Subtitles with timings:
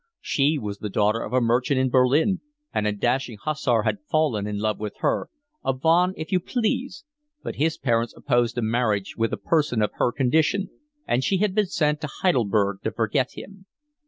[0.19, 2.41] She was the daughter of a merchant in Berlin
[2.73, 5.29] and a dashing hussar had fallen in love with her,
[5.63, 7.03] a von if you please:
[7.43, 10.71] but his parents opposed a marriage with a person of her condition,
[11.05, 13.67] and she had been sent to Heidelberg to forget him.